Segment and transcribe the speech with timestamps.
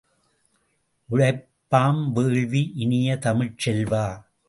[1.09, 3.93] உழைப்பாம் வேள்வி இனிய தமிழ்ச் செல்வ!